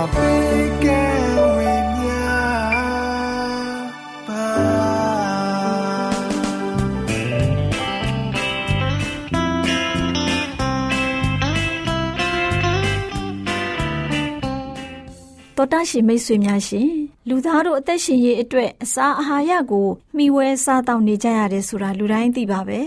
[15.62, 16.90] ော်တရှိမိတ်ဆွေများရှင်
[17.28, 22.80] လူသားတို့အသက်ရှင်ရေးအတွက်အစာအာဟာရကိုမျှဝဲစားတောက်နေကြရတယ်ဆိုတာလူတိုင်းသိပါပဲ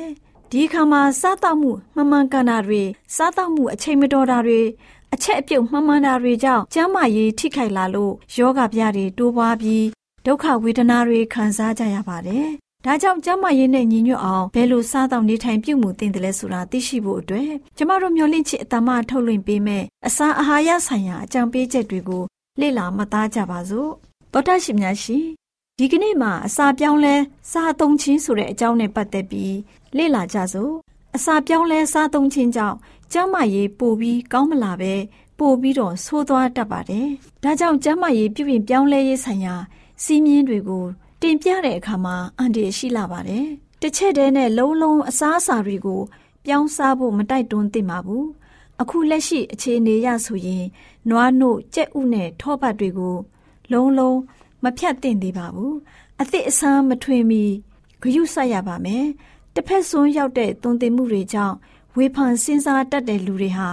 [0.52, 2.84] ဒီအခါမှာစားတောက်မှုမှန်မှန်ကန်တာတွေ
[3.16, 4.62] စားတောက်မှုအချိန်မတော်တာတွေ
[5.16, 9.86] အချက်အပြုတ်မှန်မှန်တာတွေကြောင့်ကျန်းမာရေးထိခိုက်လာလို့ယောဂဗျာတွေတိုးပွားပြီး
[10.26, 12.48] ဒုက္ခဝေဒနာတွေခံစားကြရပါတယ်။
[12.86, 22.24] ဒါကြောင့်ကျန်းမာရေးနဲ့ညီညွတ်အောင်ဘယ်လိုစားသောက်နေထိုင်ပြုမှုသင့်တယ်လဲဆိုတာသိရှိဖို့အတွက်ကျမတို့မျှဝင့်ချစ်အတမထုတ်လွှင့်ပေးမယ်အစာအာဟာရဆိုင်ရာအကြံပေးချက်တွေကို
[22.60, 23.90] လေ့လာမှတ်သားကြပါစို့။
[24.34, 25.26] သောတာရှင်များရှင်
[25.78, 27.16] ဒီကနေ့မှာအစာပြောင်းလဲ
[27.52, 29.56] စားသုံးခြင်းဆိုတဲ့အကြောင်းနဲ့ပတ်သက်ပြီး
[29.98, 30.74] လေ့လာကြစို့။
[31.16, 32.78] အစာပြောင်းလဲစားသုံးခြင်းကြောင့်
[33.14, 34.94] ကျန်းမာရေးပိုပြီးကောင်းမလာပဲ
[35.38, 37.08] ပိုပြီးတော့ဆိုးသွားတတ်ပါတယ်။
[37.44, 39.56] ဒါကြောင့်ကျန်းမာရေးပြုပြင်ပြောင်းလဲရေးဆိုင်ရာ
[40.04, 40.86] စီးမြင်တွေကို
[41.22, 43.46] တင်ပြတဲ့အခါမှာအန်ဒီရှိလာပါတယ်။
[43.82, 46.02] တစ်ချက်တည်းနဲ့လုံးလုံးအစားအစာတွေကို
[46.46, 48.26] ပြောင်းစားဖို့မတိုက်တွန်းသင့်ပါဘူး။
[48.82, 50.66] အခုလက်ရှိအခြေအနေရဆိုရင်
[51.10, 53.16] နွားနို့ကြက်ဥနဲ့ထောပတ်တွေကို
[53.72, 54.18] လုံးလုံး
[54.64, 55.74] မဖြတ်သင့်သေးပါဘူး။
[56.22, 57.44] အသစ်အဆန်းမထွင်မီ
[58.02, 59.06] ဂရုစိုက်ရပါမယ်။
[59.56, 61.56] တစ်ဖက်စွန်းရောက်တဲ့သွန်သင်မှုတွေကြောင့်
[61.98, 63.68] ဝေဖန်စဉ်းစားတတ်တဲ့လူတွေဟာ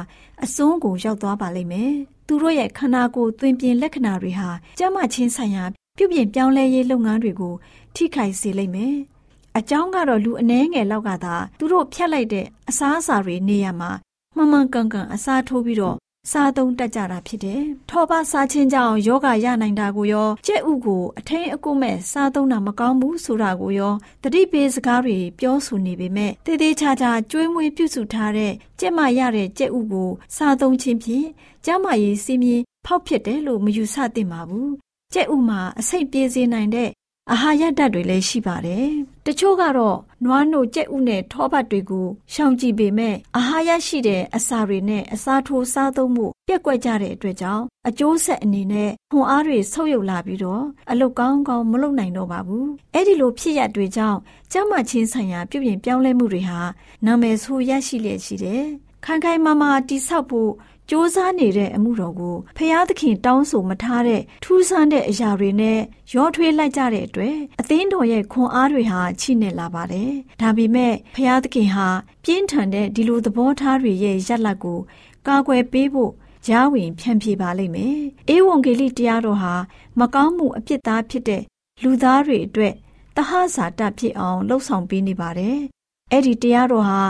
[0.44, 1.92] အစွန်းကိုရောက်သွားပါလိမ့်မယ်။
[2.26, 4.48] သူတို့ရဲ့ခန္ဓာကိုယ်သွင်ပြင်လက္ခဏာတွေဟာ
[4.78, 5.64] ကျန်းမာခြင်းဆိုင်ရာ
[5.96, 7.54] ပြုပြင်ပြောင်းလဲရေးလုပ်ငန်းတွေကို
[7.94, 8.94] ထိခိုက်စေလိမ့်မယ်။
[9.58, 13.90] အကြောင်းကတော့လူအနှဲငယ်လောက်ကသာသူတို့ဖြတ်လိုက်တဲ့အစားအစာတွေနေရမှာ
[14.36, 15.96] မှန်မှန်ကန်ကန်အစားထိုးပြီးတော့
[16.30, 31.26] စားသုံးတတ်ကြတာဖြစ်တယ်။ထောပါစားခြင်းကြောင့်ယောဂရနိုင်တာကိုရောကြက်ဥကိုအထင်းအကုမဲ့စားသုံးတာမကောင်းဘူးဆိုတာကိုရောတတိပေးစကားတွေပြောဆိုနေပေမဲ့တေးသေးချာချာကျွေးမွေးပြုစုထားတဲ့ကြက်မရတဲ့ကြက်ဥကိုစားသုံးခြင်းဖြင့်
[31.64, 34.68] ကျန်းမာရေးစီးမြင်ဖောက်ဖြစ်တယ်လို့မယူဆသင့်ပါဘူး။
[35.14, 36.90] ကြက်ဥမှာအဆိပ်ပြေးစေနိုင်တဲ့
[37.32, 38.86] အာဟာရဓာတ်တွေလည်းရှိပါတယ်။
[39.26, 54.18] တချို့ကတော့နွားနို့ကြက်ဥနဲ့ထောပတ်တွေကိုရှောင်ကြည့်ပေမဲ့အာဟာရရှိတဲ့အစာတွေနဲ့အစာထိုးစားသုံးမှုပြက်ကွက်ကြတဲ့အတွက်ကြောင့်အကျိုးဆက်အနေနဲ့ခွန်အားတွေဆုပ်ယုပ်လာပြီးတော့အလုတ်ကောင်းကောင်းမလုပ်နိုင်တော့ပါဘူး။အဲ့ဒီလိုဖြစ်ရတွေကြောင့်
[54.52, 56.60] ကျန်းမာခြင်းဆိုင်ရာပြုပြင်ပြောင်းလဲမှုတွေဟာ
[57.06, 58.64] နာမည်ဆိုးရရှိလျက်ရှိတယ်။
[59.04, 60.50] ခိုင်ခိုင်မာမာတိဆောက်ဖို့
[60.90, 65.78] စ조사နေတဲ့အမှုတော်ကိုဖျားသခင်တောင်းဆိုမထားတဲ့ထူးဆန်းတဲ့အရာတွေနဲ့
[66.14, 71.88] ရောထွေးလိုက်ကြတဲ့အတွက်အသင်းတော်ရဲ့ခွန်အားတွေဟာချိနေလာပါတယ်။ဒါပေမဲ့ဖျားသခင်ဟာ
[72.24, 74.78] ပြင်းထန်တဲ့ဒီလိုသဘောထားတွေရဲ့ရက်လက်ကို
[75.26, 76.12] ကာကွယ်ပေးဖို့
[76.46, 77.98] ကြားဝင်ဖြန့်ဖြေပါလိမ့်မယ်။
[78.28, 79.54] အေဝံဂေလိတရားတော်ဟာ
[79.98, 81.42] မကောင်းမှုအပြစ်သားဖြစ်တဲ့
[81.82, 82.74] လူသားတွေအတွက်
[83.16, 85.58] တဟဇာတဖြစ်အောင်လှုပ်ဆောင်ပေးနေပါတယ်။
[86.12, 87.02] အဲ့ဒီတရားတော်ဟာ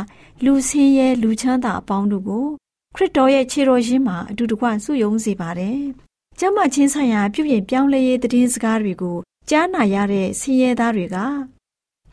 [0.45, 2.49] လူဆင်းရဲလူချမ်းသာအပေါင်းတို့ကို
[2.97, 5.81] ခရစ်တော်ရဲ့ခြေတော်ရင်းမှာအတူတကွဆုယုံစေပါတယ်။
[6.39, 9.17] ကျမ်းမာခြင်းဆိုင်ရာပြုပြင်ပြောင်းလဲရေးသတင်းစကားတွေကို
[9.51, 11.17] ကြားနာရတဲ့ဆင်းရဲသားတွေက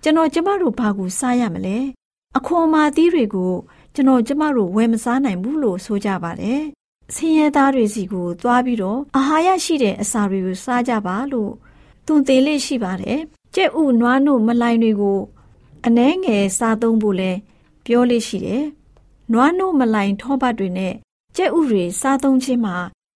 [0.02, 1.78] ကျွန်တော်ကျမတို့ဘာကိုစားရမလဲ။
[2.38, 3.54] အခွန်မာသီးတွေကို
[3.94, 6.62] ကျွန်တော်ကျမတို့ဝယ်မစားနိုင်ဘူးလို့ဆိုကြပါတယ်။
[7.16, 11.52] ဆင်းရဲသားတွေစီကိုသွားပြီးတော့အာဟာရရှိတဲ့အစာတွေကိုစားကြပါလို့
[12.06, 13.20] သူသေးလေးရှိပါတယ်။
[13.56, 15.20] ကြက်ဥနွားနို့မလိုင်တွေကို
[15.86, 17.32] အနှဲငယ်စားသုံးဖို့လဲ
[17.86, 18.64] ပြောလေးရှိတယ်။
[19.32, 20.94] နွားနို့မလိုင်ထောပတ်တွေနဲ့
[21.36, 22.76] ကြက်ဥတွေစားသုံးခြင်းမှာ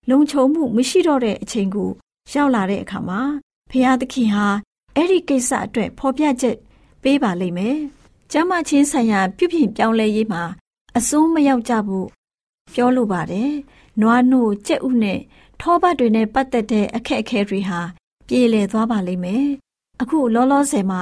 [0.10, 1.90] လုံခြုံမှုမရှိတော့တဲ့အချိန်ကို
[2.34, 3.22] ရောက်လာတဲ့အခါမှာ
[3.72, 4.48] ဖျားသခင်ဟာ
[4.96, 6.58] အဲ့ဒီကိစ္စအတွက်ဖော်ပြချက်
[7.04, 7.78] ပေးပါလိမ့်မယ်။
[8.32, 10.44] ကျမ်းမာခြင်းဆိုင်ရာပြုပြင်ပြောင်းလဲရေးမှာ
[10.98, 12.08] အစိုးမရောက်ကြဘူး
[12.74, 13.52] ပြောလိုပါတယ်။
[14.02, 15.20] နွားနို့ကြက်ဥနဲ့
[15.62, 17.80] ထောပတ်တွေနဲ့ပတ်သက်တဲ့အခက်အခဲတွေဟာ
[18.28, 19.46] ပြေလည်သွားပါလိမ့်မယ်။
[20.02, 21.02] အခုလောလောဆယ်မှာ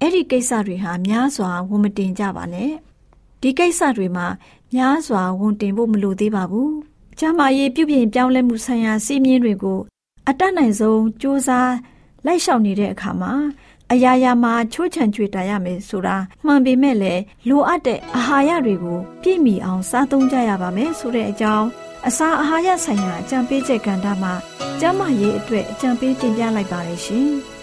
[0.00, 2.72] အဲ့ဒီကိစ္စတွေဟာများစွာဝန်မတင်ကြပါနဲ့။
[3.48, 4.26] ဒီကိစ္စတွေမှာ
[4.74, 6.70] များစွာဝန်တင်ဖို့မလိုသေးပါဘူး။
[7.18, 9.78] ကျမရေးပြုပြင်ပြောင်းလဲမှုဆိုင်ရာစီးမြင်တွေကို
[10.28, 11.74] အတတ်နိုင်ဆုံးစူးစမ်း
[12.26, 13.32] လိုက်လျှောက်နေတဲ့အခါမှာ
[13.92, 16.16] အရာရာမှာချိုးချံချွေတာရမယ်ဆိုတာ
[16.46, 21.66] မှန်ပေမဲ့လည်းလိုအပ်တဲ့အာဟာရတွေကိုပြည့်မီအောင်စားသုံးကြရပါမယ်ဆိုတဲ့အကြောင်း
[22.08, 24.34] အစာအာဟာရဆိုင်ရာအကြံပေးချက်ကဏ္ဍမှာ
[24.80, 27.30] ကျမရေးအတွက်အကြံပေးတင်ပြလိုက်ပါတယ်ရှင်။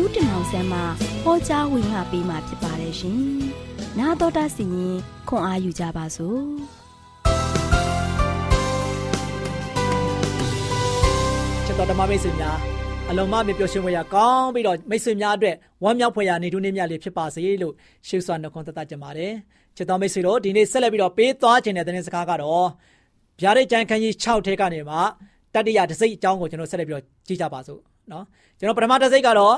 [0.00, 0.80] ဦးတင်အောင်ဆန်းမှ
[1.24, 3.20] ဟောကြားဝင်ငါပေးมาဖြစ်ပါတယ်ရှင်။
[3.98, 4.96] 나တော်တာစီရင်
[5.28, 6.40] ခွန်အားယူကြပါစို့။
[11.66, 12.58] ချစ်တော်ဓမ္မမိတ်ဆွေများ
[13.10, 17.74] အလုံးမမြပျော်ရွှင်ဖွယ်ရာကောင်းပြီးတော့မိတ်ဆွေများအတွက်ဝမ်းမြောက်ဖွယ်ရာနေထူးနေမြတ်လေးဖြစ်ပါစေလို့
[18.08, 19.32] ရှေးစွာနှုတ်ခွန်းသက်သကြပါတယ်။
[19.76, 22.66] ချစ်တော်မိတ်ဆွေတို့ဒီနေ့ဆက်လက်ပြီးတော့ပေးသွားခြင်းတဲ့တဲ့စကားကတော့
[23.40, 24.96] ဗျာဒိတ်ကျမ်းခန်းကြီး6ထဲကနေမှ
[25.54, 27.80] တတိယတစ်စိတ်အကြောင်းကိုကျွန်တော်ဆက်လက်ပြီးတော့ကြည့်ကြပါစို့
[28.12, 28.24] နော်။
[28.58, 29.56] ကျွန်တော်ပထမတစ်စိတ်ကတော့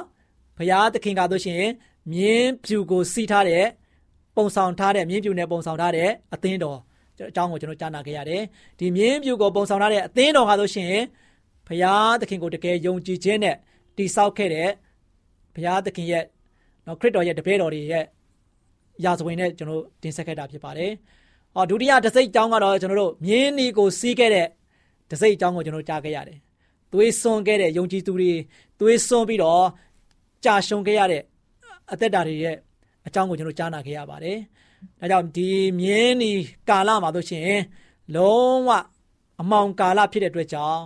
[0.59, 1.63] ဘုရားသခင်ကဆိုရှင်
[2.11, 3.65] မြင်းဖြူကိုစီးထားတဲ့
[4.35, 6.79] ပုံဆောင်ထားတဲ့မြင်းဖြူနဲ့ပုံဆောင်ထားတဲ့အသင်းတော်
[7.29, 8.43] အကြောင်းကိုကျွန်တော်ကြားနာခဲ့ရတယ်
[8.79, 10.93] ဒီမြင်းဖြူကိုပုံဆောင်ထားတဲ့အသင်းတော်ဟာဆိုရှင်
[11.67, 13.55] ဘုရားသခင်ကိုတကယ်ယုံကြည်ခြင်းနဲ့
[13.97, 14.69] တိဆောက်ခဲ့တဲ့
[15.55, 16.23] ဘုရားသခင်ရဲ့
[16.85, 18.05] နော်ခရစ်တော်ရဲ့တပည့်တော်တွေရဲ့
[19.03, 20.91] ရာဇဝင်နဲ့ကျွန်တော်တင်ဆက်ခဲ့တာဖြစ်ပါတယ်။
[21.55, 24.47] အော်ဒုတိယတစိတ်အကြောင်းကတော့ကျွန်တော်တို့မြင်းနီကိုစီးခဲ့တဲ့
[25.11, 26.39] တစိတ်အကြောင်းကိုကျွန်တော်ကြားခဲ့ရတယ်။
[26.93, 28.31] သွေးစွန်းခဲ့တဲ့ယုံကြည်သူတွေ
[28.79, 29.63] သွေးစွန်းပြီးတော့
[30.43, 31.23] ကြာရှုံခဲ့ရတဲ့
[31.91, 32.55] အသက်တာတွေရဲ့
[33.07, 34.37] အကြောင်းကိုကျွန်တော်ကြားနာခဲ့ရပါတယ်။
[34.99, 36.31] ဒါကြောင့်ဒီမြင်းဒီ
[36.69, 37.51] ကာလမှာဆိုရှင်
[38.15, 38.69] လုံးဝ
[39.41, 40.81] အမောင်ကာလဖြစ်တဲ့အတွက်ကြောင့်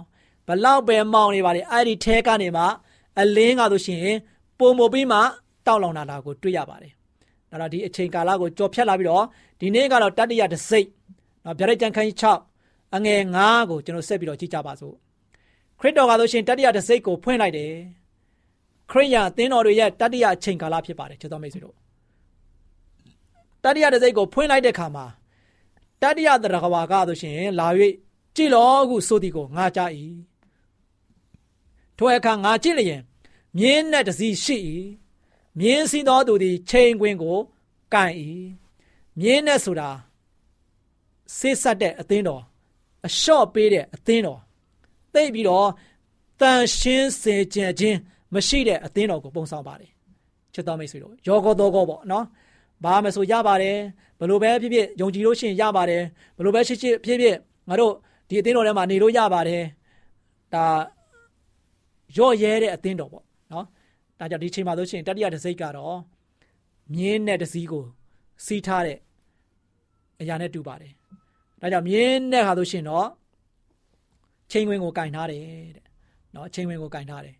[0.47, 2.63] ဘလောက်ပဲမောင်းနေပါလေအဲ့ဒီထဲကနေမှ
[3.19, 4.05] အလင်းကဆိုရှင်
[4.59, 5.19] ပုံမပြီးမှ
[5.65, 6.93] တောက်လောင်လာတာကိုတွေ့ရပါတယ်။
[7.49, 9.25] ဒါတော့ဒီအချိန်ကာလကိုကြော်ဖြတ်လာပြီးတော့
[9.59, 10.87] ဒီနေ့ကတော့တတ္တိယတစိတ်
[11.45, 12.17] နော်ဗျာဒိတ်ကြံခန်းကြီး
[12.57, 14.95] 6အငယ်9ကိုကျွန်တော်ဆက်ပြီးတော့ကြည့်ကြပါစို့။
[15.79, 17.73] ခရစ်တော်ကဆိုရှင်တတ္တိယတစိတ်ကိုဖွင့်လိုက်တယ်။
[18.93, 21.75] ခရစ်ယာန်အသင်းတော်တွေရဲ့တတ္တိယအချိန်ကာလဖြစ်ပါတယ်ချစ်တော်မိတ်ဆွေတို့။
[23.63, 25.05] တတ္တိယတစိတ်ကိုဖွင့်လိုက်တဲ့ခါမှာ
[26.01, 27.67] တတ္တိယတရကဝါကဆိုရှင်လာ၍
[28.35, 29.89] ကြည်လောဟုဆိုသည်ကိုငါကြား၏
[31.97, 33.01] ထိုအခါငါကြည့်လျင်
[33.57, 34.57] မြင်းနဲ့တစည်းရှိ၏
[35.59, 37.37] မြင်းစည်းသောသူသည်ချိန်ခွင်ကို
[37.93, 38.11] ကန်၏
[39.19, 39.89] မြင်းနဲ့ဆိုတာ
[41.37, 42.43] ဆေးဆက်တဲ့အသင်းတော်
[43.05, 44.39] အလျှော့ပေးတဲ့အသင်းတော်
[45.13, 45.69] သိပြီးတော့
[46.41, 47.99] တန်ရှင်းစေခြင်းချင်း
[48.35, 49.91] မရှိတဲ့အသင်းတော်ကိုပုံဆောင်ပါတယ်
[50.53, 52.25] ချစ်တော်မိတ်ဆွေတို့ယောဂောသောကောပေါ့နော်
[52.83, 53.77] ဘာမဆိုရပါတယ်
[54.19, 56.03] ဘလို့ပဲဖြစ်ဖြစ်ယုံကြည်လို့ရှိရင်ရပါတယ်
[56.37, 57.37] ဘလို့ပဲရှိရှိဖြစ်ဖြစ်
[57.69, 57.93] ငါတို့
[58.29, 59.63] ဒီအသင်းတော်ထဲမှာနေလို့ရပါတယ်
[60.53, 60.65] ဒါ
[62.17, 63.65] ရော့ရဲတဲ့အသင်းတော်ပေါ့နော်
[64.19, 65.97] ဒါကြောင့်ဒီချိန်မှာဆိုရှင်တတိယတစ်စိတ်ကတော့
[66.93, 67.83] မြင်းနဲ့တစည်းကို
[68.45, 68.97] စီးထားတဲ့
[70.21, 70.91] အရာနဲ့တူပါတယ်
[71.61, 73.07] ဒါကြောင့်မြင်းနဲ့ဟာဆိုရှင်တော့
[74.51, 75.41] ချိန်ဝင်ကိုကင်ထားတယ်
[75.75, 75.85] တဲ့
[76.35, 77.35] နော်ချိန်ဝင်ကိုကင်ထားတယ်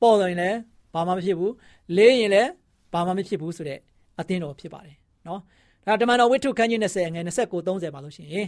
[0.00, 0.58] ပေါ်တယ်လည်း
[0.94, 1.52] ဘာမှမဖြစ်ဘူး
[1.96, 2.50] လေးရင်လည်း
[2.92, 3.78] ဘာမှမဖြစ်ဘူးဆိုတဲ့
[4.18, 5.40] အသင်းတော်ဖြစ်ပါတယ်နော်
[5.86, 8.46] ဒါတမန်တော်ဝိထုခန်းကြီး20ငယ်29 30ပါလို့ရှိရင်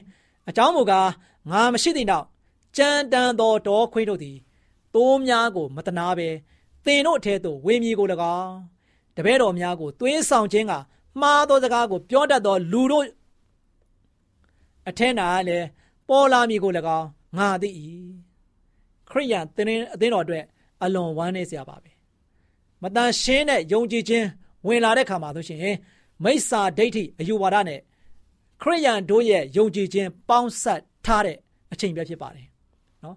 [0.49, 1.11] အကြောင်းမူကား
[1.51, 2.27] ငါမရှိသည့်နောက်
[2.77, 4.37] ကြမ်းတမ်းသောတောခွေးတို့သည်
[4.95, 6.29] သိုးများကိုမတနာပဲ
[6.85, 8.07] သင်တို့အထဲသို့ဝေမြေကို၎
[8.39, 8.53] င်း
[9.17, 10.73] တပည့်တော်များကိုသွေးဆောင်ခြင်းက
[11.21, 13.07] မှားသောစကားကိုပြောတတ်သောလူတို့
[14.89, 15.67] အထက်နာလည်း
[16.09, 17.07] ပေါ်လာမည်ကို၎င်း
[17.39, 17.69] ငါသိ၏
[19.11, 20.45] ခရိယန်သင်အသင်းတော်အတွက်
[20.83, 21.91] အလွန်ဝမ်းနည်းစရာပါပဲ
[22.83, 24.27] မတန်ရှင်းတဲ့ယုံကြည်ခြင်း
[24.67, 25.61] ဝင်လာတဲ့ခါမှာဆိုရှင်
[26.25, 27.81] မိစ္ဆာဒိဋ္ဌိအယူဝါဒနဲ့
[28.63, 31.37] ခရိယန်တို့ရဲ့ယုံကြည်ခြင်းပေါင်းဆက်ထားတဲ့
[31.73, 32.47] အချိန်ပဲဖြစ်ပါတယ်
[33.05, 33.17] နော်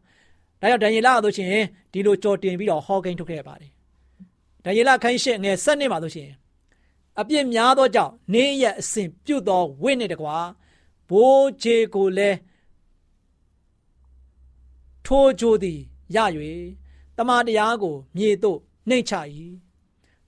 [0.61, 1.49] ဒါကြောင့်ဒံယေလကဆိုရှင်
[1.91, 3.71] ဒီလိုကြော်တင်ပြီးတော့ဟောကိန်းထုတ်ခဲ့ပါတယ်
[4.65, 6.29] ဒံယေလခိုင်းရှင်းငယ်7နှစ်မှာဆိုရှင်
[7.19, 10.37] အပြစ်များသောကြောင့်နေရဲ့အစဉ်ပြုတ်သောဝိနဲ့တကွာ
[11.09, 12.37] ဘိုးခြေကိုလည်း
[15.05, 15.79] ထိုးကြိုးသည်
[16.15, 16.17] ရ၍
[17.16, 19.14] တမန်တရားကို မြေသို့နှိမ့်ချ၏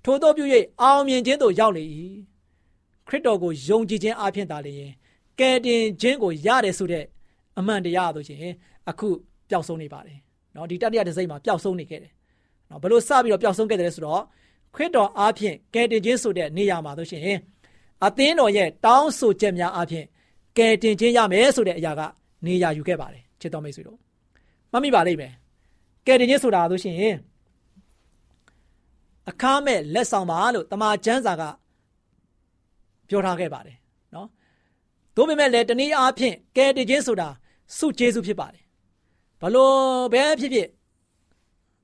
[0.04, 0.44] ထို့သောပြု၍
[0.82, 1.84] အောင်မြင်ခြင်းသို့ရောက်လေ၏
[3.08, 4.92] ခရစ်တော်ကိုယုံကြည်ခြင်းအပြင်သာလျှင်
[5.38, 7.04] ကယ်တင်ခြင်းကိုရတယ်ဆိုတဲ့
[7.58, 8.38] အမှန်တရားဆိုရှင်
[8.88, 9.08] အခု
[9.50, 10.18] ပျောက်ဆုံးနေပါတယ်
[10.52, 12.12] เนาะဒီတတိယတစ်စိမ့်မှာပျောက်ဆုံးနေခဲ့တယ်
[12.68, 14.22] เนาะဘလို့စပြီးတော့ပျောက်ဆုံးခဲ့တယ်ဆိုတော့
[14.74, 17.38] ခရစ်တော်အားဖြင့်ကယ်တင်ခြင်းဆိုတဲ့နေရာမှာဆိုရှင်
[18.04, 20.06] အသင်းတော်ရဲ့တောင်းဆိုချက်များအားဖြင့်
[20.58, 22.00] ကယ်တင်ခြင်းရမယ်ဆိုတဲ့အရာက
[22.46, 23.98] နေရာယူခဲ့ပါတယ်ချစ်တော်မိတ်ဆွေတို့
[24.72, 25.32] မှတ်မိပါလိမ့်မယ်
[26.05, 26.95] ကယ်တင်ခြင်းဆိုတာဆိုရှင်
[29.29, 31.43] အခါမဲ့လက်ဆောင်ပါလို့တမန်ကျမ်းစာက
[33.07, 33.77] ပြောထားခဲ့ပါတယ်
[34.15, 34.27] နော်။
[35.15, 37.29] ဒါပေမဲ့လည်းတနည်းအားဖြင့်ကယ်တင်ခြင်းဆိုတာ
[37.77, 38.63] စုကျေးဇူးဖြစ်ပါတယ်။
[39.41, 39.77] ဘလို့
[40.13, 40.69] ပဲဖြစ်ဖြစ်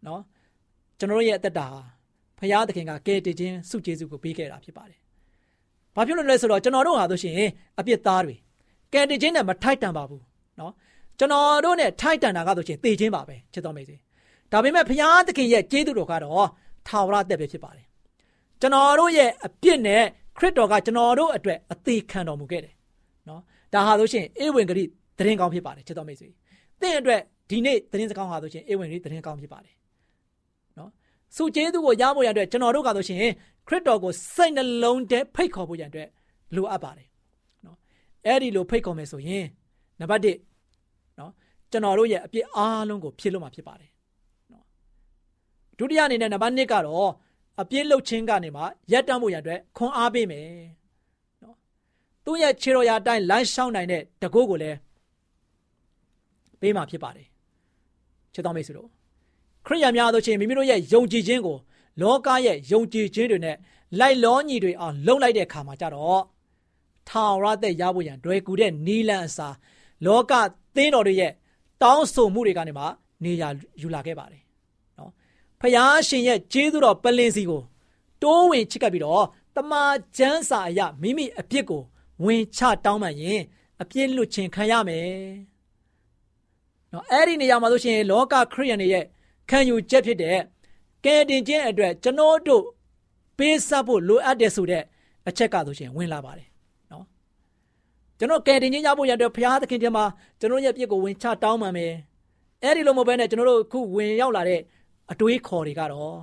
[0.05, 0.21] နော်
[0.99, 1.81] ကျွန်တော်ရဲ့အသက်တာဟာ
[2.39, 4.99] ဖရာသခင်ကကယ်တင်ခြင်းစုကျေးဇူးကိုပေးခဲ့တာဖြစ်ပါတယ်။
[5.95, 7.35] ဘာဖြစ်လို့လဲဆိုတော့ကျွန်တော်တို့ဟာဆိုရှင်
[7.79, 8.35] အပြစ်သားတွေ
[8.93, 10.23] ကယ်တင်ခြင်းနဲ့မထိုက်တန်ပါဘူး
[10.59, 10.73] နော်။
[11.19, 13.97] ကျွန်တော်တို့နဲ့ထိုက်တန်တာကဆိုရှင်သေခြင်းပါပဲချစ်တော်မိတ်ဆွေ။
[14.51, 16.47] ဒါပေမဲ့ဖရာသခင်ရဲ့ကျေးဇူးတော်ကတော့
[16.87, 17.85] ထာဝရတက်ပဲဖြစ်ပါတယ်။
[18.61, 20.03] ကျွန်တော်တို့ရဲ့အပြစ်နဲ့
[20.37, 22.73] ခရစ်တော်ကကျွန်တော်တို့အတွက်အသေးခံတော်မူခဲ့တယ်
[23.29, 23.41] နော်
[23.73, 24.83] ဒါဟာဆိုရှင်အေဝံဂရိ
[25.17, 26.29] သတင်းကောင်းဖြစ်ပါတယ်ချစ်တော်မိတ်ဆွေ
[26.81, 29.73] သင်အတွက်ဒီနေ့သတင်းစကားဟာဆိုရှင်အေဝံဂရိသတင်းကောင်းဖြစ်ပါတယ်
[30.77, 30.89] နော်
[31.35, 33.19] စုကျေးသူကိုရဖို့ရန်အတွက်ကျွန်တော်တို့ကဆိုရှင်
[33.67, 36.07] ခရစ်တော်ကိုစိတ်နှလုံးထဲဖိတ်ခေါ်ဖို့ရန်အတွက်
[36.55, 37.07] လိုအပ်ပါတယ်
[37.65, 37.77] နော်
[38.25, 39.45] အဲ့ဒီလိုဖိတ်ခေါ်မယ်ဆိုရင်
[39.99, 40.21] နံပါတ်
[40.73, 41.31] 1နော်
[41.71, 43.98] ကျွန်တော်တို့ရဲ့အပြစ်အားလုံးကိုဖြည့်လို့မှာဖြစ်ပါတယ်နော်
[45.79, 47.09] ဒုတိယအနေနဲ့နံပါတ်2ကတော့
[47.61, 50.47] အပြစ်လုပ်ခြင်းကနေမှရက်တမ်းဖို့ရအတွက်ခွန်အားပေးမယ်
[51.43, 51.55] နော်
[52.25, 54.77] သူ့ရဲ့ခြေတော်ရာအတိုင်းလမ်းလျှောက်နိုင်တဲ့တကုတ်ကိုလည်း
[56.61, 57.27] ပေးမှာဖြစ်ပါတယ်
[58.33, 58.89] ချစ်တော်မိတ်ဆွေတို့
[59.65, 61.57] ခရိယံများတို့ချင်းမိမိတို့ရဲ့ယုံကြည်ခြင်းကို
[62.01, 63.55] လောကရဲ့ယုံကြည်ခြင်းတွေနဲ့
[63.99, 66.21] လိုက်လောညီတွေအောင်လုံလိုက်တဲ့ခါမှာကြတော့
[67.09, 69.47] ထောင်ရတဲ့ရဖို့ရန်တွယ်ကူတဲ့နီလန်အစာ
[70.05, 70.33] လောက
[70.75, 71.31] သင်းတော်တွေရဲ့
[71.81, 72.85] တောင်းဆိုမှုတွေကနေမှ
[73.23, 73.49] နေရာ
[73.81, 74.41] ယူလာခဲ့ပါတယ်
[75.61, 77.61] ဖယားရှင်ရဲ့ကျေးဇူးတော်ပလင်စီကို
[78.21, 79.25] တိုးဝင်ချစ်ကပ်ပြီးတော့
[79.55, 79.83] တမာ
[80.17, 81.81] ကျမ်းစာအရမိမိအပြစ်ကို
[82.23, 83.41] ဝင်ချတောင်းမှရင်
[83.81, 85.09] အပြစ်လွတ်ခြင်းခံရမယ်။
[86.91, 89.05] နော်အဲ့ဒီနေရာမှာဆိုရှင်လောကခရိယန်တွေရဲ့
[89.49, 90.37] ခံယူချက်ဖြစ်တဲ့
[91.05, 92.63] ကယ်တင်ခြင်းအတွက်ကျွန်တော်တို့
[93.37, 94.83] ပေးဆပ်ဖို့လိုအပ်တယ်ဆိုတဲ့
[95.27, 96.47] အချက်ကဆိုရှင်ဝင်လာပါတယ်။
[96.91, 97.05] နော်
[98.17, 100.05] ကျွန်တော်ကယ်တင်ခြင်းရဖို့ရတဲ့ဘုရားသခင်ထံမှာ
[100.39, 101.93] ကျွန်တော်ရဲ့ပြစ်ကိုဝင်ချတောင်းမှမယ်။
[102.63, 104.61] အဲ့ဒီလိုမဟုတ်ဘဲနဲ့ကျွန်တော်တို့အခုဝင်ရောက်လာတဲ့
[105.11, 106.15] အတွေးခေါ်တွေကတော့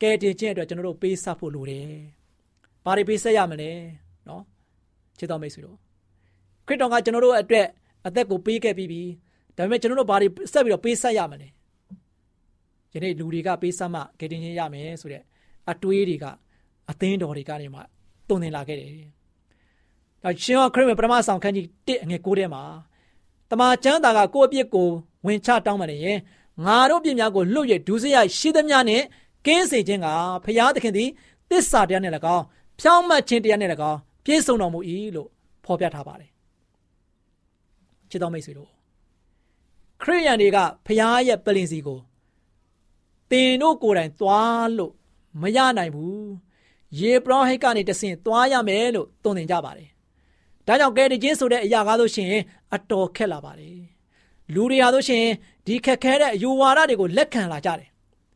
[0.00, 1.88] ကဲတင်ခြင်းအတွက်ကျွန်တော်တို့ပေးဆက်ဖို့လိုတယ်။
[2.84, 3.70] ဘာတွေပေးဆက်ရမလဲ
[4.28, 4.42] နော်
[5.18, 5.76] ချစ်တော်မိတ်ဆွေတို့
[6.66, 7.66] ခရစ်တော်ကကျွန်တော်တို့အတွက်
[8.06, 9.02] အသက်ကိုပေးခဲ့ပြီးပြီ
[9.56, 11.48] ဒါပေမဲ့ကျွန်တော်တို့ဘာတွေဆက်ပြီးတော့ပေးဆက်ရမလဲ
[12.92, 15.22] ယနေ့လူတွေကပေးဆက်မှဂေတင်ချင်းရမယ်ဆိုတဲ့
[15.70, 16.24] အတွေးတွေက
[16.90, 17.80] အသင်းတော်တွေကနေမှ
[18.28, 18.90] တုံသင်လာခဲ့တယ်။
[20.22, 22.62] ဒါရှင်ဟောခရစ်ဝင်ပထမဆောင်ခန်းကြီး1အငယ်9ထဲမှာ
[23.50, 24.88] တမန်ကျမ်းသာကကိုယ့်အပြစ်ကို
[25.26, 26.18] ဝင်ချတောင်းပန်ရင်
[26.62, 29.02] ငါတို့ပြစ်များကိုလွတ်ရဒုစရိုက်ရှိသမျှနဲ့
[29.46, 30.06] ကင်းစေခြင်းက
[30.44, 31.08] ဖရာသခင်သည်
[31.50, 32.44] တစ္ဆာတရားနဲ့၎င်း
[32.80, 34.80] ဖြောင်းမှတ်ခြင်းတရားနဲ့၎င်းပြည့်စုံတော်မူ၏
[35.16, 35.28] လို့
[35.64, 36.30] ဖော်ပြထားပါတယ်။
[38.10, 38.70] ချစ်တော်မိတ်ဆွေတို့
[40.02, 42.00] ခရိယန်တွေကဖရာရဲ့ပလင်စီကို
[43.30, 44.92] တင်တို့ကိုယ်တိုင်သွားလို့
[45.42, 46.28] မရနိုင်ဘူး
[46.98, 49.88] ယေဘရဟိတ်ကနေတဆင့်သွားရမယ်လို့သွန်သင်ကြပါတယ်။
[50.66, 52.42] ဒါကြောင့်ကဲတချင်းဆိုတဲ့အရာကားလို့ရှိရင်
[52.74, 53.78] အတော်ခက်လာပါတယ်။
[54.54, 55.32] လူတွေဟာလို့ရှိရင်
[55.66, 57.88] ဒီခက်ခဲတဲ့အယူဝါဒတွေကိုလက်ခံလာကြတယ်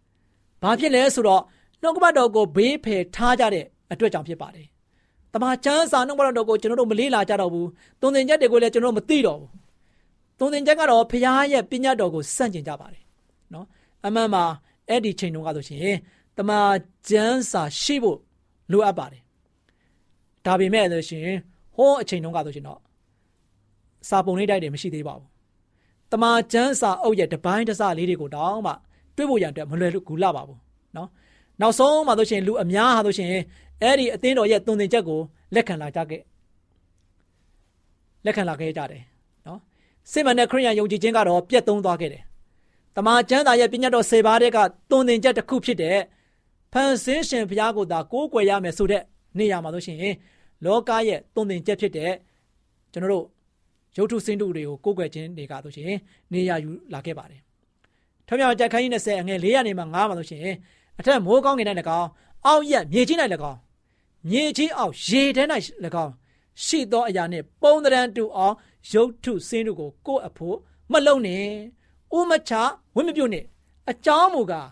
[0.63, 1.43] ။ဘာဖြစ်လဲဆိုတော့
[1.83, 4.67] နှုတ်ကပတ်တော်ကိုဘေးဖယ်ထားကြတဲ့အတွက်ကြောင့်ဖြစ်ပါတယ်။
[5.33, 7.67] တမန်ကျမ်းစာနှုတ်ကပတ်တော်ကိုကျွန်တော်တို့မလေးလာကြတော့ဘူး။
[8.01, 9.51] သွန်သင်ချက်တွေကိုလည်းကျွန်တော်တို့မသိတော့ဘူး။
[10.39, 13.03] သွန်သင်ချက်ကတော့ဖခင်ရဲ့ပညာတော်ကိုစန့်ကျင်ကြပါတယ်။
[13.55, 13.67] နော်။
[14.07, 14.45] အမှန်မှာ
[14.89, 15.97] အဲ့ဒီချိန်တုန်းကဆိုရှင်
[16.37, 16.69] တမန်
[17.09, 18.19] ကျမ်းစာရှိဖို့
[18.73, 19.23] လိုအပ်ပါတယ်။
[20.47, 21.27] ဒါပေမဲ့ဆိုရှင်
[21.77, 22.81] ဟောအချိန်တုန်းကဆိုရှင်တော့
[24.09, 25.29] စာပုံလေးတိုက်တယ်မရှိသေးပါဘူး။
[26.13, 28.73] တမန်ကျမ်းစာအုပ်ရဲ့တပိုင်းတစလေးတွေကိုတောင်းမှ
[29.17, 30.59] တွေ့ဖို့ရန်အတွက်မလွယ်ကူလာပါဘူး
[30.97, 31.09] နော်။
[31.61, 33.31] နောက်ဆုံးမှဆိုရှင်လူအများဟာဆိုရှင်
[33.83, 35.21] အဲ့ဒီအသင်းတော်ရဲ့တုံသင်ချက်ကို
[35.55, 36.23] လက်ခံလာကြခဲ့
[38.25, 39.03] လက်ခံလာခဲ့ကြတယ်
[39.47, 39.59] နော်။
[40.11, 42.23] စိတ်မှန်တဲ့ခရိယန်ယုံကြည်ခြင်းကတော့ပြတ်သုံးသွားခဲ့တယ်။
[42.97, 44.59] တမန်ကျမ်းစာရဲ့ပညာတော်၁၀ပါးတဲ့က
[44.91, 45.99] တုံသင်ချက်တစ်ခုဖြစ်တဲ့
[46.73, 49.03] ဖန်ဆင်းရှင်ဘုရားကိုသာကိုးကွယ်ရမယ်ဆိုတဲ့
[49.39, 49.99] နေရာမှာဆိုရှင်
[50.65, 52.13] လောကရဲ့တုံသင်ချက်ဖြစ်တဲ့
[52.93, 53.27] ကျွန်တော်တို့
[53.99, 55.99] ရုပ်ထုစင်းတုတွေကိုကိုးကွယ်ခြင်းတွေကဆိုရှင်
[56.33, 57.41] နေရာယူလာခဲ့ပါတယ်။
[58.27, 60.43] ထမြောင်ကြက်ခိုင်း20အငယ်400နေမှာ9မှာဆိုရှင်
[60.99, 61.67] အထက်မိုးကောင်းကင်၌၎
[62.01, 62.09] င်း
[62.47, 63.19] အောက်ရက်မြေကြီး၌၎
[63.51, 63.59] င်း
[64.29, 65.43] မြေကြီးအောက်ရေထဲ၌၎
[66.05, 66.13] င်း
[66.65, 68.55] ရှိသောအရာနှင့်ပုံတရံတူအောင်
[68.93, 70.57] ရုပ်ထုစင်းတို့ကိုကိုယ့်အဖို့
[70.93, 71.45] မလုံနဲ့
[72.17, 72.53] ဥမချ
[72.95, 73.45] ဝိမပြုတ်နဲ့
[73.91, 74.69] အကြောင်းမူကား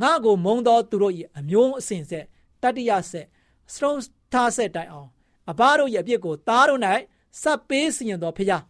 [0.00, 2.24] ငါကိုမုံသောသူတို့၏အမျိုးအစဉ်ဆက်
[2.62, 3.26] တတ္တိယဆက်
[3.72, 3.98] စတုံး
[4.32, 5.08] ထားဆက်တိုင်အောင်
[5.50, 6.80] အဘတို့ရဲ့အပြစ်ကိုသားတို့၌
[7.42, 8.62] စပ်ပေးစီရင်တော်ဖျား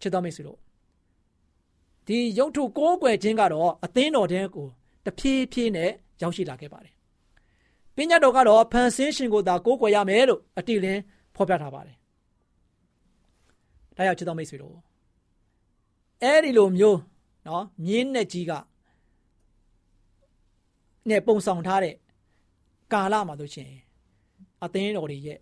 [0.00, 0.58] ချစ်တော်မိတ်ဆွေတို့
[2.06, 4.66] ဒီရုပ်ထုကိုးကွယ်ခြင်းကတော့အသင်းတော်တဲ့ကို
[5.04, 5.90] တဖြည်းဖြည်းနဲ့
[6.22, 6.94] ရောက်ရှိလာခဲ့ပါတယ်
[7.96, 11.00] ပညာတော်ကတော့ဖန်ဆင်းရှင်ကိုသာကိုးကွယ်ရမယ်လို့အတိလင်း
[11.36, 11.96] ဖော်ပြထားပါတယ်
[13.96, 14.74] ဒါကြောင့်ချစ်တော်မိတ်ဆွေတို့
[16.22, 16.98] အဲ့ဒီလိုမျိုး
[17.46, 18.52] နော်မြင်းနဲ့ကြီးက
[21.08, 21.94] နဲ့ပုံဆောင်ထားတဲ့
[22.92, 23.70] ကာလမှာဆိုရှင်
[24.64, 25.38] အသင်းတော်တွေရဲ့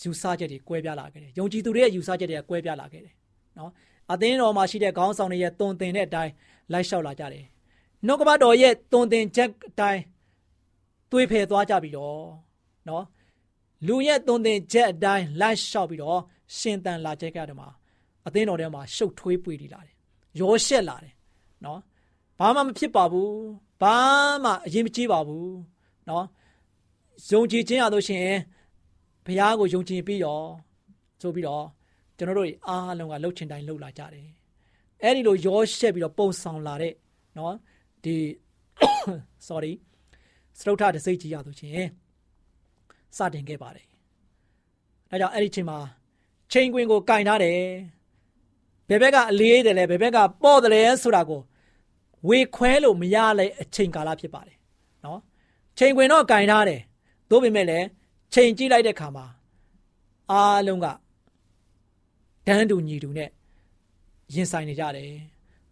[0.00, 3.14] ယူဆချက်တွေကွဲပြားလာခဲ့တယ်။ယုံကြည်သူတွေရဲ့ယူဆချက်တွေကကွဲပြားလာခဲ့တယ်။
[3.58, 3.70] နော်။
[4.12, 6.32] အသင်းတော်မှာရှိတဲ့ခေါင်းဆောင်တွေရဲ့တုံတင်တဲ့အတိုင်း
[6.72, 7.44] လိုက်လျှောက်လာကြတယ်။
[8.06, 10.02] နှုတ်ကပတော်ရဲ့တုံတင်ချက်အတိုင်း
[11.10, 12.18] တွေးဖယ်သွားကြပြီးတော့
[12.88, 13.04] နော်။
[13.86, 16.20] လူရဲ့တုံတင်ချက်အတိုင်းလိုက်လျှောက်ပြီးတော့
[16.58, 17.68] ရှင်တန်လာကြတဲ့မှာ
[18.26, 19.94] အသင်းတော်ထဲမှာရှုပ်ထွေးပွေတည်လာတယ်။
[20.40, 21.14] ရောရှက်လာတယ်။
[21.64, 21.80] နော်။
[22.38, 23.32] ဘာမှမဖြစ်ပါဘူး။
[23.82, 23.96] ဘာ
[24.44, 25.48] မှအရင်မကြည့်ပါဘူး။
[26.08, 26.26] နော်။
[27.30, 28.38] ယုံကြည်ခြင်းရလို့ရှိရင်
[29.25, 30.45] ဘုရားကိုယုံကြည်ပြီးတော့
[31.21, 31.65] ဆိုပြီးတော့
[32.17, 34.27] ကျွန်တော်တို့အားလုံးကလှုပ်ချင်တိုင်းလှုပ်လာကြတယ်
[35.03, 36.93] အဲ့ဒီလိုရောရှက်ပြီးတော့ပုံဆောင်လာတဲ့
[37.35, 37.53] เนาะ
[38.03, 38.15] ဒီ
[39.47, 39.73] sorry
[40.59, 41.89] စတုထတစိတ်ကြီးရလို့ရှိရင်
[43.17, 43.87] စတင်ခဲ့ပါတယ်
[45.09, 45.79] ဒါကြောင့်အဲ့ဒီချိန်မှာ
[46.51, 47.59] ချိန်ခွင်ကိုကင်ထားတယ်
[48.89, 51.41] ဘယ်ဘက်ကအလေးတယ်လဲဘယ်ဘက်ကပေါ့တယ်လဲဆိုတာကို
[52.27, 54.57] ဝေခွဲလို့မရလဲအချိန်ကာလဖြစ်ပါတယ်
[55.05, 55.19] နော်
[55.77, 56.81] ချိန်ခွင်တော့ကင်ထားတယ်
[57.29, 57.87] သို့ပေမဲ့လည်း
[58.34, 59.26] ချိန်ကြည့်လိုက်တဲ့ခါမှာ
[60.30, 60.86] အားလုံးက
[62.46, 63.30] ဒန်းတူညီတူနဲ့
[64.34, 65.10] ရင်ဆိုင်နေကြတယ်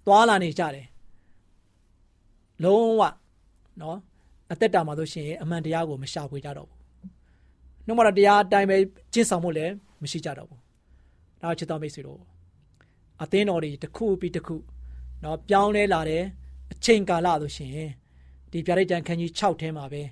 [0.07, 0.87] သွားလာနေကြတယ်
[2.65, 3.03] လုံးဝ
[3.81, 3.99] နော်
[4.53, 6.79] အသက်တာမှာဆိုရှင်အမှန်တရားကိုမရှာဖွေကြတော့ဘူး
[7.87, 8.77] နှုတ်မတော်တရားအတိုင်းပဲ
[9.13, 10.61] ကျင့်ဆောင်ဖို့လည်းမရှိကြတော့ဘူး
[11.43, 12.21] ဒါချစ်တော်မိတ်ဆွေတို့
[13.23, 14.57] အသင်းတော်တွေတစ်ခုပြီးတစ်ခု
[15.25, 16.25] နော်ပြောင်းလဲလာတယ်
[16.73, 17.73] အချိန်ကာလဆိုရှင်
[18.53, 20.03] ဒီပြရိတ်တန်ခန်းကြီး6ထဲမှာပဲ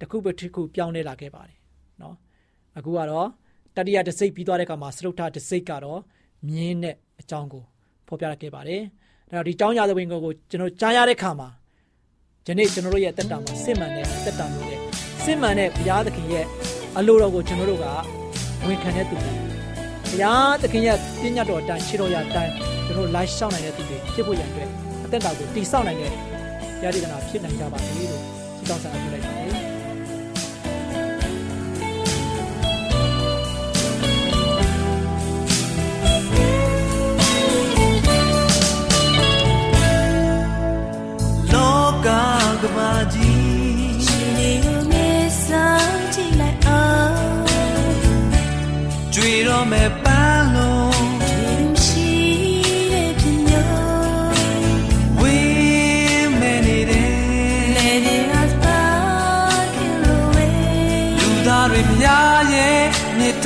[0.00, 1.55] တခုပဲတစ်ခုပြောင်းလဲလာခဲ့ပါတယ်နော်
[2.78, 3.28] အခုကတော့
[3.76, 6.00] တတိယတစိတ်ပြီးသွားတဲ့အခါမှာစရုပ်ထတစိတ်ကတော့
[6.48, 7.62] မြင်းနဲ့အကြောင်းကို
[8.08, 8.82] ဖော်ပြခဲ့ပါတယ်
[9.30, 11.48] ဒါတော့ဒီကြောင်းရသဝင်ကိုကျွန်တော်ကြားရတဲ့အခါမှာ
[12.46, 14.80] ဒီနေ့ကျွန်တော်တို့ရဲ့တက်တာမှာစစ်မှန်တဲ့တက်တာမျိုးနဲ့
[15.24, 16.44] စစ်မှန်တဲ့ဘုရားသခင်ရဲ့
[16.98, 17.86] အလိုတော်ကိုကျွန်တော်တို့က
[18.66, 19.32] ဝန်ခံတဲ့သူတွေ
[20.10, 22.52] ဘုရားသခင်ရဲ့ပြညတ်တော်အတိုင်းခြေတော်ရအတိုင်း
[22.86, 24.68] ကျွန်တော်လိုက်ရှောက်နိုင်တဲ့သူတွေဖြစ်ဖို့ရန်အတွက်
[25.04, 26.14] အသက်တာကိုတည်ဆောက်နိုင်တဲ့တ
[26.84, 28.22] ရားဒေသနာဖြစ်နိုင်ကြပါစေလို့
[28.56, 29.45] ဆုတောင်းဆန္ဒပြုလိုက်ပါတယ်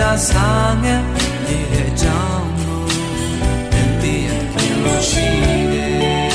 [0.01, 1.03] တ္တာဆောင်ငယ်
[1.45, 2.83] နေတဲ့အကြောင်းကို
[3.73, 5.29] သင်သိရခင်လို့ရှိ
[5.73, 6.31] တယ်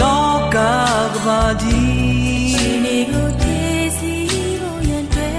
[0.00, 0.56] လောကက
[1.24, 4.14] ဘာကြီးရှင်နေကိုတည်စီ
[4.60, 5.32] ဖို့ရန်တွေ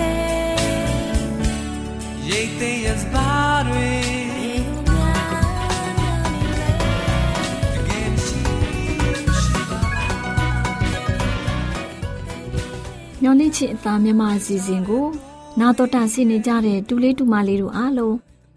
[2.30, 3.32] ရိတ်သိမ်းရစပါ
[3.68, 3.90] တွေ
[13.22, 15.06] မျော်လင့်ချစ်အသားမြမအစီအစဉ်ကို
[15.60, 18.16] နာတော်တာဆင်နေကြတဲ့တူလေးတူမလေးတို့အားလုံး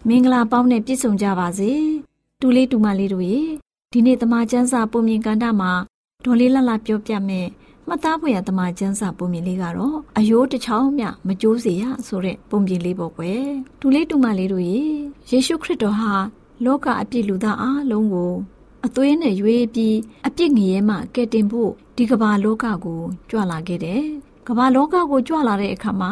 [0.08, 1.72] မင်္ဂလာပေါင်းနဲ့ပြည့်စုံကြပါစေ
[2.40, 3.40] တူလေးတူမလေးတို့ရေ
[3.92, 5.72] ဒီနေ့တမချန်းစာပုံမြင်ကန်တာမှာ
[6.24, 7.46] ဒေါ်လေးလတ်လပြောပြမယ်
[7.86, 13.44] မှတ်သားဖွယ်ရတမချန်းစာပုံမြင်လေးကတော့အယိုးတစ်ချောင်းမြမကြိုးစေရဆိုတဲ့ပုံပြင်လေးပေါ့ကွယ်
[13.80, 14.80] တူလေးတူမလေးတို့ရေ
[15.30, 16.12] ယေရှုခရစ်တော်ဟာ
[16.64, 18.32] လောကအပြစ်လူသားအားလုံးကို
[18.86, 19.96] အသွေးနဲ့ရွေးပြီး
[20.26, 24.06] အပြစ်ငရဲမှကယ်တင်ဖို့ဒီကမ္ဘာလောကကိုကြွလာခဲ့တယ်။
[24.48, 26.10] ကမ္ဘာလောကကိုကြွလာတဲ့အခါမှာ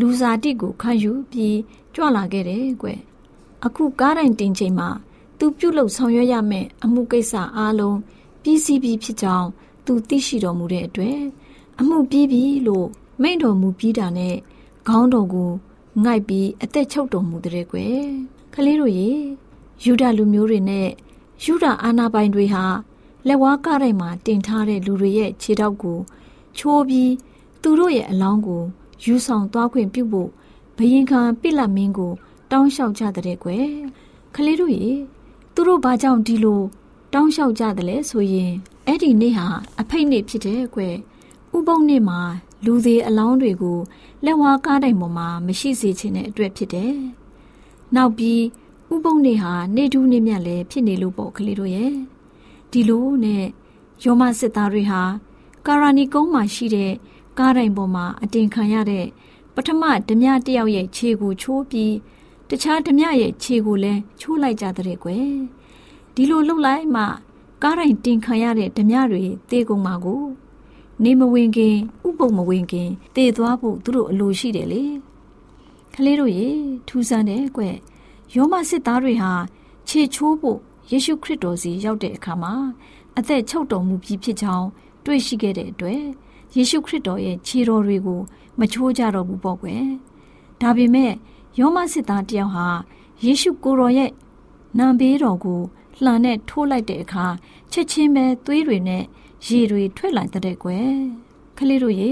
[0.00, 1.58] လူစားတိကိုခံယူပြီး
[1.94, 2.88] ကြွလာခဲ့တယ်ကွ။
[3.66, 4.88] အခုကားတိုင်းတင်ချိန်မှာ
[5.38, 7.98] သူပြုတ်လုပ်ဆောင်ရွက်ရမယ့်အမှုကိစ္စအားလုံး
[8.42, 9.48] ပြီးစီးပြီးဖြစ်ကြောင်း
[9.86, 11.18] သူသိရှိတော်မူတဲ့အတွက်
[11.80, 12.86] အမှုပြီးပြီလို့
[13.22, 14.34] မိန့်တော်မူပြီးတာနဲ့
[14.88, 15.50] ခေါင်းတော်ကို
[16.04, 17.98] ငိုက်ပြီးအသက်ချုပ်တော်မူတဲ့ကွယ်။
[18.54, 19.10] ကလေးတို့ရေ
[19.84, 20.88] ယူဒလူမျိုးတွေနဲ့
[21.44, 22.64] ယူဒအာနာပိုင်တွေဟာ
[23.26, 25.98] လက်ဝါးကားတိုင်းမှာတင်ထားတဲ့လူတွေရဲ့ခြေထောက်ကို
[26.58, 27.10] ချိုးပြီး
[27.62, 28.62] သူတို့ရဲ့အလောင်းကို
[29.04, 30.30] ယူဆောင်သွားခွင့်ပြုဖို့
[30.76, 32.12] ဘယင်ခံပိလတ်မင်းကို
[32.50, 33.66] တောင်းလျှောက်ကြတဲ့ကွယ်
[34.34, 34.88] ခလေးတို့ရေ
[35.54, 36.60] သူတို့ဘာကြောင့်ဒီလို
[37.12, 38.52] တောင်းလျှောက်ကြတယ်လဲဆိုရင်
[38.86, 39.46] အဲ့ဒီနေ့ဟာ
[39.80, 40.96] အဖိတ်နေ့ဖြစ်တဲ့ကွယ်
[41.56, 42.20] ဥပုံနေ့မှာ
[42.64, 43.78] လူသေးအလောင်းတွေကို
[44.24, 46.94] လက်ဝါးကားတိုင်းပေါ်မှာမရှိစေချင်တဲ့အတွက်ဖြစ်တယ်
[47.94, 48.40] နောက်ပြီး
[48.94, 51.92] ဥပုံနေဟာနေထူးနေမြတ်လည်းဖြစ်နေလို့ပေါ့ကလေးတို့ရဲ့
[52.70, 53.44] ဒီလိုနဲ့
[54.04, 55.02] ယောမစစ်သားတွေဟာ
[55.66, 56.92] ကာရာနီကုန်းမှာရှိတဲ့
[57.38, 59.06] ကားတိုင်ပေါ်မှာအတင်ခံရတဲ့
[59.54, 61.94] ပထမဓမြတယောက်ရဲ့ခြေကိုချိုးပြီး
[62.48, 65.28] တခြားဓမြရဲ့ခြေကိုလည်းချိုးလိုက်ကြတဲ့ကွယ်
[66.14, 67.02] ဒီလိုလှုပ်လိုက်မှ
[67.62, 70.22] ကားတိုင်တင်ခံရတဲ့ဓမြတွေတေကုန်မှာကို
[71.04, 74.84] နေမဝင်ခင်ဥပုံမဝင်ခင်တည်သွားဖို့သူတို့အလိုရှိတယ်လေ
[75.94, 76.48] ကလေးတို့ရေ
[76.88, 77.76] ထူးဆန်းတယ်ကွယ်
[78.34, 79.32] ယောမစစ်သားတွေဟာ
[79.88, 80.58] ခြေချိုးဖို့
[80.90, 82.52] ယေရှုခရစ်တော်စီရောက်တဲ့အခါမှာ
[83.18, 84.68] အသက်ချုပ်တော်မူပြီးဖြစ်ကြောင်း
[85.04, 86.02] တွေ့ရှိခဲ့တဲ့အတွက်
[86.56, 88.20] ယေရှုခရစ်တော်ရဲ့ခြေတော်တွေကို
[88.58, 89.84] မချိုးကြတော့ဘူးပေါ့ကွယ်
[90.60, 91.12] ဒါပေမဲ့
[91.58, 92.68] ယောမစစ်သားတယောက်ဟာ
[93.24, 94.10] ယေရှုကိုယ်တော်ရဲ့
[94.78, 95.60] နံပေးတော်ကို
[96.04, 97.26] လှန်နဲ့ထိုးလိုက်တဲ့အခါ
[97.72, 99.02] ချက်ချင်းပဲသွေးတွေနဲ့
[99.46, 100.88] ရေတွေထွက်လာတဲ့ကွယ်
[101.56, 102.10] ခလေးတို့ရေ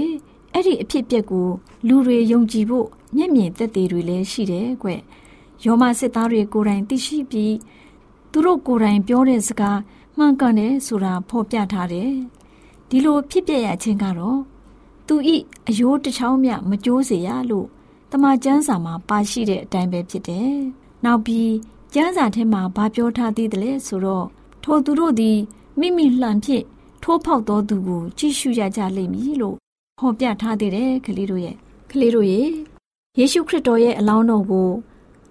[0.53, 1.47] အဲ့ဒီအဖြစ်ပြက်ကို
[1.87, 5.01] လူတွေယုံကြည်ဖို့မျက်မြင်သက်သေတွေလည်းရှိတယ်ကွယ်
[5.65, 7.55] ယောမစစ်သားတွေကိုယ်တိုင်သိရှိပြီး
[8.31, 9.79] သူတို့ကိုယ်တိုင်ပြောတဲ့စကား
[10.17, 12.11] မှန်ကန်တယ်ဆိုတာဖော်ပြထားတယ်
[12.93, 14.39] ဒီလိုဖြစ်ပြရခြင်းကတော့
[15.07, 15.35] သူဤ
[15.67, 17.67] အယိုးတစ်ချောင်းမြမကြိုးစေရလို့
[18.11, 20.51] တမန်ကျမ်းစာမှာပါရှိတဲ့အတိုင်းပဲဖြစ်တယ်
[21.05, 21.51] နောက်ပြီး
[21.93, 24.25] ကျမ်းစာထဲမှာဘာပြောထားသေးတယ်လဲဆိုတော့
[24.63, 25.37] ထိုသူတို့သည်
[25.79, 26.63] မိမိလှန်ဖြင့်
[27.03, 29.55] ထိုးဖောက်တော်သူကိုကြည့်ရှုရကြလိမ့်မည်လို့
[29.99, 31.55] ဟောပြထားသေးတယ်ကလေးတို့ရဲ့
[31.91, 32.47] ကလေးတို့ရဲ့
[33.17, 34.69] ယေရှုခရစ်တော်ရဲ့အလောင်းတော်ကို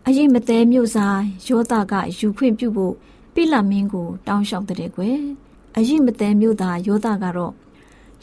[0.07, 2.95] အရေးမသေးမြို့စားယောသကယူခွင့်ပြုဖို့
[3.35, 5.21] ပိလမင်းကိုတောင်းလျှောက်တဲ့ကွယ်
[5.77, 7.53] အရေးမသေးမြို့သားယောသကတော့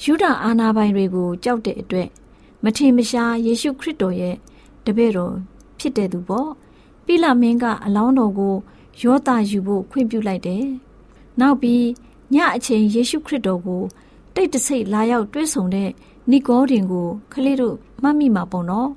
[0.04, 2.10] ယူဒအာနာပိုင်တွေကိုကြောက်တဲ့အတွက်
[2.64, 4.36] မထင်မရှားယေရှုခရစ်တော်ရဲ့
[4.86, 5.34] တပည့်တော်
[5.80, 6.50] ဖြစ်တဲ့သူပေါ့
[7.06, 8.56] ပိလမင်းကအလောင်းတော်ကို
[9.02, 10.66] ယောသယူဖို့ခွင့်ပြုလိုက်တယ်
[11.40, 11.84] နောက်ပြီး
[12.34, 13.84] ညအချိန်ယေရှုခရစ်တော်ကို
[14.36, 15.90] တိတ်တဆိတ်လာရောက်တွေ့ဆုံတဲ့
[16.32, 18.90] နီကောဒင်ကိုခလေးတို့မှတ်မိမှာပေါ့နော်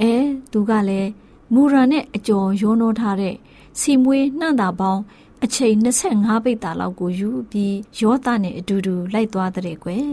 [0.00, 0.12] အဲ
[0.52, 1.10] သူကလည်း
[1.54, 3.34] မူရာနဲ့အကျော်ရောနှောထားတဲ့
[3.80, 5.02] စီမွေးနှံ့တာပေါင်း
[5.44, 10.06] အချိန်25ပိတ်တာလောက်ကိုယူပြီးယောသနဲ့အတူတူလိုက်သွားတဲ့ကွယ်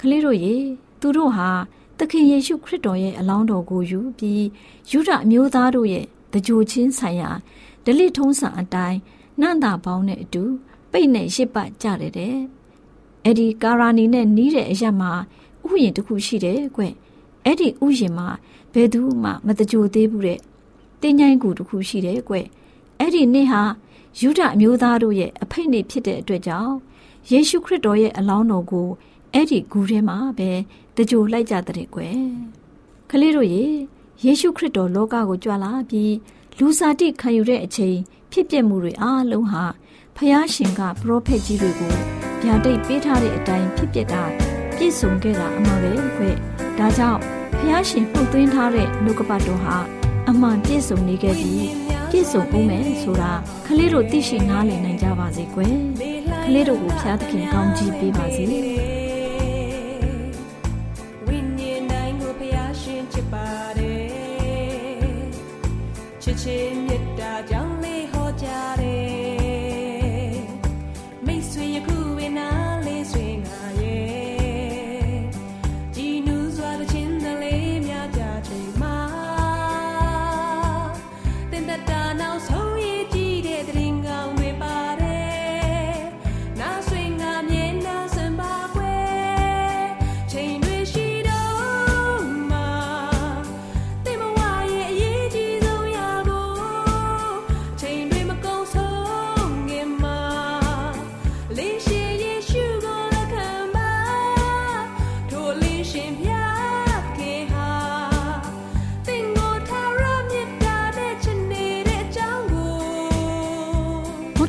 [0.00, 0.54] ကလေးတို့ရေ
[1.00, 1.50] သူတို့ဟာ
[1.98, 4.44] သခင်ယေရှုခရစ်တော်ရဲ့အလောင်းတော်ကိုယူပြီး
[4.90, 7.30] ယူဒအမျိုးသားတို့ရဲ့တကြိုချင်းဆိုင်ရာ
[7.84, 8.98] ဒလိထုံးစံအတိုင်း
[9.40, 10.42] နှံ့တာပေါင်းနဲ့အတူ
[10.90, 12.36] ပိတ်နဲ့ရှစ်ပတ်ကြတယ်တဲ့
[13.24, 15.12] အဲ့ဒီကာရာနီနဲ့နီးတဲ့အရက်မှာ
[15.68, 16.82] ဥယျာဉ်တစ်ခုရှိတယ်ကွ
[17.44, 18.28] အဲ့ဒီဥယျာဉ်မှာ
[18.72, 20.40] ဘယ်သူမှမတကြိုသေးဘူးတဲ့
[21.00, 22.34] တင်းញိုင်းကူတစ်ခုရှိတယ်ကွ
[22.98, 23.62] အဲ့ဒီနေ့ဟာ
[24.20, 26.74] ယူဒအမျိုးသားတို့ရဲ့အဖိတ်နေ့ဖြစ်တဲ့အတွက်ကြောင့်
[27.30, 28.88] ယေရှုခရစ်တော်ရဲ့အလောင်းတော်ကို
[29.32, 30.50] အဲ့ဒီဂူထဲမှာပဲ
[30.96, 32.20] တကြိုလိုက်ကြတဲ့ကွယ်
[33.10, 33.64] ကလေးတို့ရေ
[34.24, 36.14] ယေရှုခရစ်တော်လောကကိုကြွလာပြီး
[36.58, 37.96] လူစားတိခံယူတဲ့အချိန်
[38.32, 39.64] ဖြစ်ပျက်မှုတွေအားလုံးဟာ
[40.16, 41.92] ဖျားရှင်ကပရောဖက်ကြီးတွေကို
[42.42, 44.22] ဗျာဒိတ်ပေးထားတဲ့အတိုင်းဖြစ်ပျက်တာ
[44.76, 46.34] ပြည့်စုံခဲ့တာအမှန်ပဲခွဲ့
[46.78, 47.20] ဒါကြောင့်
[47.58, 49.76] ဖျားရှင်ပုတ်သွင်းထားတဲ့နှုတ်ကပတ်တော်ဟာ
[50.28, 53.32] အမှန်ပြည့်စုံနေခဲ့ပြီး ပြည့်စုံအောင်မယ်ဆိုတာ
[53.66, 55.74] ခလေးတို့သိရှိနားလည်နိုင်ကြပါစေကွယ်
[56.44, 58.44] ခလေးတို့ကိုဖျားသခင်ကောင်းကြီးပေးပါစေ